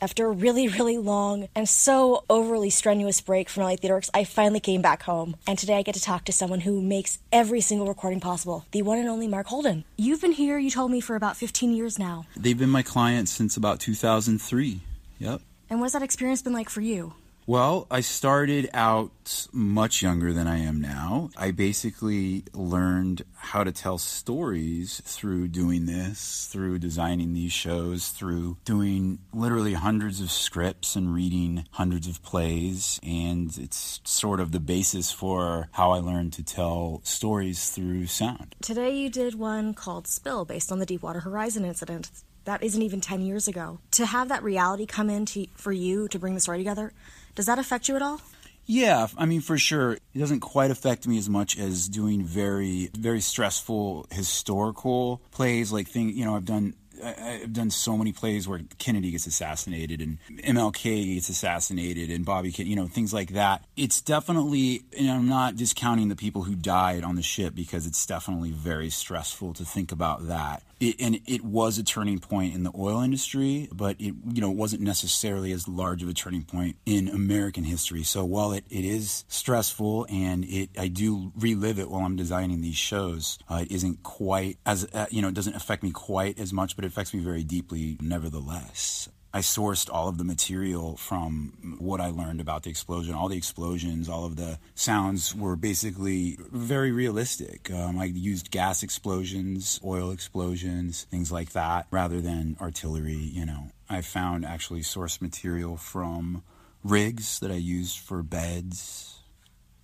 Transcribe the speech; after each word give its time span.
After 0.00 0.26
a 0.26 0.30
really, 0.30 0.68
really 0.68 0.98
long 0.98 1.48
and 1.54 1.68
so 1.68 2.24
overly 2.28 2.70
strenuous 2.70 3.20
break 3.20 3.48
from 3.48 3.62
LA 3.62 3.76
Theatre 3.76 3.94
Works, 3.94 4.10
I 4.12 4.24
finally 4.24 4.60
came 4.60 4.82
back 4.82 5.02
home. 5.02 5.36
And 5.46 5.58
today 5.58 5.78
I 5.78 5.82
get 5.82 5.94
to 5.94 6.00
talk 6.00 6.24
to 6.26 6.32
someone 6.32 6.60
who 6.60 6.82
makes 6.82 7.18
every 7.32 7.60
single 7.60 7.86
recording 7.86 8.20
possible 8.20 8.66
the 8.72 8.82
one 8.82 8.98
and 8.98 9.08
only 9.08 9.26
Mark 9.26 9.46
Holden. 9.46 9.84
You've 9.96 10.20
been 10.20 10.32
here, 10.32 10.58
you 10.58 10.70
told 10.70 10.90
me, 10.90 11.00
for 11.00 11.16
about 11.16 11.36
15 11.36 11.72
years 11.72 11.98
now. 11.98 12.26
They've 12.36 12.58
been 12.58 12.70
my 12.70 12.82
clients 12.82 13.30
since 13.30 13.56
about 13.56 13.80
2003. 13.80 14.80
Yep. 15.18 15.40
And 15.70 15.80
what's 15.80 15.94
that 15.94 16.02
experience 16.02 16.42
been 16.42 16.52
like 16.52 16.68
for 16.68 16.80
you? 16.80 17.14
Well, 17.48 17.86
I 17.92 18.00
started 18.00 18.68
out 18.74 19.46
much 19.52 20.02
younger 20.02 20.32
than 20.32 20.48
I 20.48 20.58
am 20.58 20.80
now. 20.80 21.30
I 21.36 21.52
basically 21.52 22.42
learned 22.52 23.24
how 23.36 23.62
to 23.62 23.70
tell 23.70 23.98
stories 23.98 25.00
through 25.04 25.48
doing 25.48 25.86
this, 25.86 26.48
through 26.50 26.80
designing 26.80 27.34
these 27.34 27.52
shows, 27.52 28.08
through 28.08 28.56
doing 28.64 29.20
literally 29.32 29.74
hundreds 29.74 30.20
of 30.20 30.32
scripts 30.32 30.96
and 30.96 31.14
reading 31.14 31.66
hundreds 31.70 32.08
of 32.08 32.20
plays. 32.24 32.98
And 33.04 33.56
it's 33.56 34.00
sort 34.02 34.40
of 34.40 34.50
the 34.50 34.58
basis 34.58 35.12
for 35.12 35.68
how 35.70 35.92
I 35.92 36.00
learned 36.00 36.32
to 36.32 36.42
tell 36.42 37.00
stories 37.04 37.70
through 37.70 38.06
sound. 38.08 38.56
Today 38.60 38.96
you 38.96 39.08
did 39.08 39.36
one 39.36 39.72
called 39.72 40.08
Spill 40.08 40.46
based 40.46 40.72
on 40.72 40.80
the 40.80 40.86
Deepwater 40.86 41.20
Horizon 41.20 41.64
incident. 41.64 42.10
That 42.46 42.62
isn't 42.62 42.80
even 42.80 43.00
10 43.00 43.22
years 43.22 43.48
ago. 43.48 43.80
To 43.92 44.06
have 44.06 44.28
that 44.28 44.42
reality 44.42 44.86
come 44.86 45.10
in 45.10 45.26
to, 45.26 45.46
for 45.54 45.72
you 45.72 46.08
to 46.08 46.18
bring 46.18 46.34
the 46.34 46.40
story 46.40 46.58
together, 46.58 46.92
does 47.34 47.46
that 47.46 47.58
affect 47.58 47.88
you 47.88 47.96
at 47.96 48.02
all? 48.02 48.20
Yeah, 48.66 49.08
I 49.16 49.26
mean, 49.26 49.40
for 49.40 49.58
sure. 49.58 49.92
It 49.92 50.18
doesn't 50.18 50.40
quite 50.40 50.70
affect 50.70 51.06
me 51.06 51.18
as 51.18 51.28
much 51.28 51.58
as 51.58 51.88
doing 51.88 52.24
very, 52.24 52.90
very 52.96 53.20
stressful 53.20 54.06
historical 54.10 55.20
plays, 55.30 55.72
like 55.72 55.88
thing. 55.88 56.10
You 56.10 56.24
know, 56.24 56.36
I've 56.36 56.44
done 56.44 56.74
I've 57.06 57.52
done 57.52 57.70
so 57.70 57.96
many 57.96 58.12
plays 58.12 58.48
where 58.48 58.60
Kennedy 58.78 59.10
gets 59.10 59.26
assassinated 59.26 60.00
and 60.00 60.18
MLK 60.42 61.14
gets 61.14 61.28
assassinated 61.28 62.10
and 62.10 62.24
Bobby, 62.24 62.50
you 62.50 62.76
know, 62.76 62.86
things 62.86 63.12
like 63.12 63.30
that. 63.30 63.64
It's 63.76 64.00
definitely, 64.00 64.82
and 64.98 65.10
I'm 65.10 65.28
not 65.28 65.56
discounting 65.56 66.08
the 66.08 66.16
people 66.16 66.42
who 66.42 66.54
died 66.54 67.04
on 67.04 67.16
the 67.16 67.22
ship 67.22 67.54
because 67.54 67.86
it's 67.86 68.04
definitely 68.06 68.50
very 68.50 68.90
stressful 68.90 69.54
to 69.54 69.64
think 69.64 69.92
about 69.92 70.28
that. 70.28 70.62
It, 70.78 70.96
and 71.00 71.20
it 71.26 71.42
was 71.42 71.78
a 71.78 71.82
turning 71.82 72.18
point 72.18 72.54
in 72.54 72.62
the 72.62 72.72
oil 72.76 73.00
industry, 73.00 73.66
but 73.72 73.96
it 73.98 74.14
you 74.26 74.42
know 74.42 74.50
it 74.50 74.56
wasn't 74.58 74.82
necessarily 74.82 75.52
as 75.52 75.66
large 75.66 76.02
of 76.02 76.08
a 76.10 76.12
turning 76.12 76.42
point 76.42 76.76
in 76.84 77.08
American 77.08 77.64
history. 77.64 78.02
So 78.02 78.26
while 78.26 78.52
it, 78.52 78.64
it 78.68 78.84
is 78.84 79.24
stressful 79.28 80.06
and 80.10 80.44
it 80.44 80.68
I 80.78 80.88
do 80.88 81.32
relive 81.34 81.78
it 81.78 81.90
while 81.90 82.04
I'm 82.04 82.16
designing 82.16 82.60
these 82.60 82.76
shows, 82.76 83.38
uh, 83.48 83.60
it 83.62 83.72
isn't 83.72 84.02
quite 84.02 84.58
as 84.66 84.86
uh, 84.92 85.06
you 85.10 85.22
know 85.22 85.28
it 85.28 85.34
doesn't 85.34 85.56
affect 85.56 85.82
me 85.82 85.92
quite 85.92 86.38
as 86.38 86.52
much, 86.52 86.76
but 86.76 86.84
it 86.84 86.88
affects 86.96 87.12
me 87.12 87.20
very 87.20 87.44
deeply 87.44 87.98
nevertheless. 88.00 89.10
I 89.34 89.40
sourced 89.40 89.90
all 89.92 90.08
of 90.08 90.16
the 90.16 90.24
material 90.24 90.96
from 90.96 91.76
what 91.78 92.00
I 92.00 92.08
learned 92.08 92.40
about 92.40 92.62
the 92.62 92.70
explosion. 92.70 93.14
All 93.14 93.28
the 93.28 93.36
explosions, 93.36 94.08
all 94.08 94.24
of 94.24 94.36
the 94.36 94.58
sounds 94.74 95.34
were 95.34 95.56
basically 95.56 96.38
very 96.50 96.92
realistic. 96.92 97.70
Um, 97.70 97.98
I 97.98 98.06
used 98.06 98.50
gas 98.50 98.82
explosions, 98.82 99.78
oil 99.84 100.10
explosions, 100.10 101.02
things 101.10 101.30
like 101.30 101.50
that, 101.50 101.86
rather 101.90 102.22
than 102.22 102.56
artillery. 102.62 103.12
You 103.12 103.44
know, 103.44 103.68
I 103.90 104.00
found 104.00 104.46
actually 104.46 104.80
source 104.80 105.20
material 105.20 105.76
from 105.76 106.44
rigs 106.82 107.40
that 107.40 107.50
I 107.50 107.56
used 107.56 107.98
for 107.98 108.22
beds. 108.22 109.18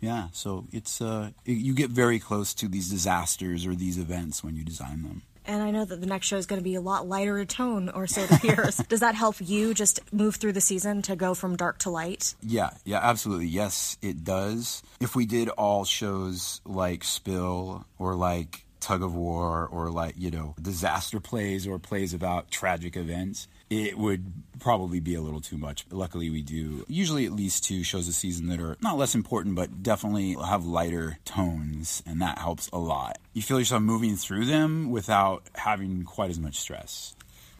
Yeah, 0.00 0.26
so 0.32 0.66
it's 0.72 1.00
uh, 1.00 1.30
you 1.44 1.72
get 1.72 1.90
very 1.90 2.18
close 2.18 2.52
to 2.54 2.66
these 2.66 2.90
disasters 2.90 3.64
or 3.64 3.76
these 3.76 3.96
events 3.96 4.42
when 4.42 4.56
you 4.56 4.64
design 4.64 5.04
them 5.04 5.22
and 5.46 5.62
I 5.62 5.70
know 5.70 5.84
that 5.84 6.00
the 6.00 6.06
next 6.06 6.26
show 6.26 6.36
is 6.36 6.46
going 6.46 6.60
to 6.60 6.64
be 6.64 6.74
a 6.74 6.80
lot 6.80 7.08
lighter 7.08 7.38
in 7.38 7.46
tone, 7.46 7.88
or 7.88 8.06
so 8.06 8.22
it 8.22 8.30
appears. 8.30 8.76
Does 8.88 9.00
that 9.00 9.14
help 9.14 9.36
you 9.40 9.72
just 9.72 10.00
move 10.12 10.36
through 10.36 10.52
the 10.52 10.60
season 10.60 11.02
to 11.02 11.16
go 11.16 11.34
from 11.34 11.56
dark 11.56 11.78
to 11.78 11.90
light? 11.90 12.34
Yeah, 12.42 12.70
yeah, 12.84 13.00
absolutely. 13.02 13.46
Yes, 13.46 13.96
it 14.02 14.24
does. 14.24 14.82
If 15.00 15.16
we 15.16 15.24
did 15.26 15.48
all 15.48 15.84
shows 15.84 16.60
like 16.64 17.04
Spill 17.04 17.86
or 17.98 18.14
like 18.14 18.65
Tug 18.86 19.02
of 19.02 19.16
War 19.16 19.66
or 19.66 19.90
like, 19.90 20.14
you 20.16 20.30
know, 20.30 20.54
disaster 20.62 21.18
plays 21.18 21.66
or 21.66 21.76
plays 21.80 22.14
about 22.14 22.52
tragic 22.52 22.96
events, 22.96 23.48
it 23.68 23.98
would 23.98 24.32
probably 24.60 25.00
be 25.00 25.16
a 25.16 25.20
little 25.20 25.40
too 25.40 25.58
much. 25.58 25.84
Luckily, 25.90 26.30
we 26.30 26.40
do 26.40 26.84
usually 26.86 27.26
at 27.26 27.32
least 27.32 27.64
two 27.64 27.82
shows 27.82 28.06
a 28.06 28.12
season 28.12 28.46
that 28.46 28.60
are 28.60 28.76
not 28.80 28.96
less 28.96 29.16
important, 29.16 29.56
but 29.56 29.82
definitely 29.82 30.34
have 30.34 30.64
lighter 30.64 31.18
tones, 31.24 32.00
and 32.06 32.22
that 32.22 32.38
helps 32.38 32.68
a 32.72 32.78
lot. 32.78 33.18
You 33.32 33.42
feel 33.42 33.58
yourself 33.58 33.82
moving 33.82 34.14
through 34.14 34.44
them 34.44 34.88
without 34.92 35.42
having 35.56 36.04
quite 36.04 36.30
as 36.30 36.38
much 36.38 36.60
stress. 36.60 37.16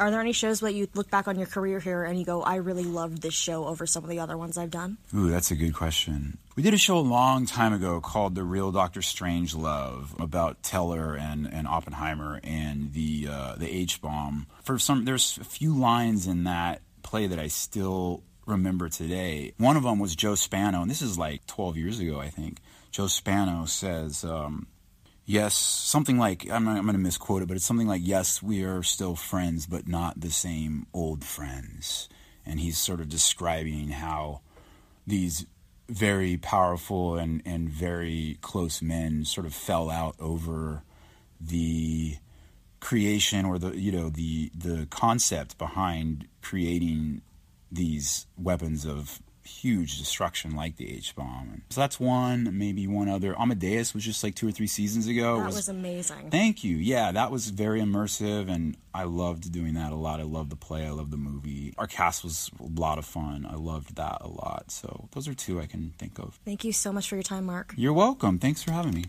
Are 0.00 0.10
there 0.10 0.20
any 0.20 0.32
shows 0.32 0.60
that 0.60 0.74
you 0.74 0.88
look 0.94 1.10
back 1.10 1.26
on 1.26 1.36
your 1.38 1.46
career 1.46 1.80
here 1.80 2.04
and 2.04 2.18
you 2.18 2.24
go, 2.24 2.42
I 2.42 2.56
really 2.56 2.84
loved 2.84 3.20
this 3.20 3.34
show 3.34 3.66
over 3.66 3.86
some 3.86 4.04
of 4.04 4.10
the 4.10 4.20
other 4.20 4.36
ones 4.36 4.56
I've 4.56 4.70
done? 4.70 4.98
Ooh, 5.14 5.28
that's 5.30 5.50
a 5.50 5.56
good 5.56 5.74
question. 5.74 6.38
We 6.54 6.62
did 6.62 6.74
a 6.74 6.78
show 6.78 6.98
a 6.98 7.00
long 7.00 7.46
time 7.46 7.72
ago 7.72 8.00
called 8.00 8.34
The 8.34 8.44
Real 8.44 8.70
Doctor 8.70 9.00
Strangelove 9.00 10.18
about 10.20 10.62
Teller 10.62 11.14
and, 11.14 11.52
and 11.52 11.66
Oppenheimer 11.66 12.40
and 12.44 12.92
the 12.92 13.28
uh, 13.30 13.56
the 13.56 13.68
H 13.68 14.00
bomb. 14.00 14.46
For 14.62 14.78
some, 14.78 15.04
there's 15.04 15.38
a 15.40 15.44
few 15.44 15.74
lines 15.74 16.26
in 16.26 16.44
that 16.44 16.82
play 17.02 17.26
that 17.26 17.38
I 17.38 17.48
still 17.48 18.22
remember 18.46 18.88
today. 18.88 19.52
One 19.58 19.76
of 19.76 19.82
them 19.82 19.98
was 19.98 20.16
Joe 20.16 20.34
Spano, 20.34 20.82
and 20.82 20.90
this 20.90 21.02
is 21.02 21.18
like 21.18 21.46
12 21.46 21.76
years 21.76 22.00
ago, 22.00 22.20
I 22.20 22.28
think. 22.28 22.58
Joe 22.90 23.06
Spano 23.06 23.66
says, 23.66 24.24
um, 24.24 24.66
yes, 25.28 25.54
something 25.54 26.18
like 26.18 26.50
I'm, 26.50 26.66
I'm 26.66 26.82
going 26.82 26.94
to 26.94 26.98
misquote 26.98 27.42
it, 27.42 27.48
but 27.48 27.56
it's 27.56 27.66
something 27.66 27.86
like, 27.86 28.00
yes, 28.02 28.42
we 28.42 28.64
are 28.64 28.82
still 28.82 29.14
friends, 29.14 29.66
but 29.66 29.86
not 29.86 30.20
the 30.20 30.30
same 30.30 30.86
old 30.94 31.22
friends. 31.22 32.08
And 32.46 32.58
he's 32.58 32.78
sort 32.78 33.00
of 33.00 33.10
describing 33.10 33.90
how 33.90 34.40
these 35.06 35.46
very 35.88 36.38
powerful 36.38 37.16
and, 37.16 37.42
and 37.44 37.68
very 37.68 38.38
close 38.40 38.80
men 38.80 39.24
sort 39.24 39.46
of 39.46 39.54
fell 39.54 39.90
out 39.90 40.16
over 40.18 40.82
the 41.40 42.16
creation 42.80 43.44
or 43.44 43.58
the 43.58 43.76
you 43.76 43.90
know 43.90 44.08
the 44.08 44.52
the 44.54 44.86
concept 44.88 45.58
behind 45.58 46.28
creating 46.42 47.20
these 47.72 48.26
weapons 48.36 48.86
of 48.86 49.20
huge 49.48 49.98
destruction 49.98 50.54
like 50.54 50.76
the 50.76 50.92
H 50.96 51.16
bomb. 51.16 51.62
So 51.70 51.80
that's 51.80 51.98
one, 51.98 52.56
maybe 52.56 52.86
one 52.86 53.08
other. 53.08 53.38
Amadeus 53.38 53.94
was 53.94 54.04
just 54.04 54.22
like 54.22 54.34
two 54.34 54.48
or 54.48 54.52
three 54.52 54.66
seasons 54.66 55.06
ago. 55.06 55.38
That 55.38 55.46
was, 55.46 55.56
was, 55.56 55.68
amazing. 55.68 56.30
Thank 56.30 56.64
you. 56.64 56.76
Yeah, 56.76 57.12
that 57.12 57.30
was 57.30 57.50
very 57.50 57.80
immersive, 57.80 58.50
and 58.50 58.76
I 58.94 59.04
loved 59.04 59.52
doing 59.52 59.74
that 59.74 59.92
a 59.92 59.96
lot. 59.96 60.20
I 60.20 60.24
loved 60.24 60.50
the 60.50 60.56
play. 60.56 60.86
I 60.86 60.90
loved 60.90 61.10
the 61.10 61.16
movie. 61.16 61.74
Our 61.78 61.86
cast 61.86 62.24
was 62.24 62.50
a 62.60 62.80
lot 62.80 62.98
of 62.98 63.04
fun. 63.04 63.46
I 63.48 63.54
loved 63.54 63.96
that 63.96 64.18
a 64.20 64.28
lot. 64.28 64.70
So 64.70 65.08
those 65.12 65.28
are 65.28 65.34
two 65.34 65.60
I 65.60 65.66
can 65.66 65.92
think 65.98 66.18
of. 66.18 66.38
Thank 66.44 66.64
you 66.64 66.72
so 66.72 66.92
much 66.92 67.08
for 67.08 67.16
your 67.16 67.22
time, 67.22 67.46
Mark. 67.46 67.74
You're 67.76 67.92
welcome. 67.92 68.38
Thanks 68.38 68.62
for 68.62 68.72
having 68.72 68.94
me. 68.94 69.04